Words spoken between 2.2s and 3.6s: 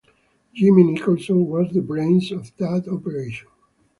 of that operation.